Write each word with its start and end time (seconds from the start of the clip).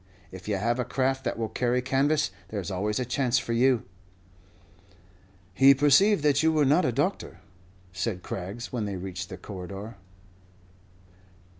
If 0.31 0.47
you 0.47 0.55
have 0.57 0.79
a 0.79 0.83
craft 0.83 1.25
that 1.25 1.37
will 1.37 1.47
carry 1.47 1.79
canvas, 1.79 2.31
there's 2.47 2.71
always 2.71 2.99
a 2.99 3.05
chance 3.05 3.37
for 3.37 3.53
you." 3.53 3.83
"He 5.53 5.75
perceived 5.75 6.23
that 6.23 6.41
you 6.41 6.51
were 6.51 6.65
not 6.65 6.85
a 6.85 6.91
doctor," 6.91 7.39
said 7.93 8.23
Craggs, 8.23 8.73
when 8.73 8.85
they 8.85 8.95
reached 8.95 9.29
the 9.29 9.37
corridor. 9.37 9.97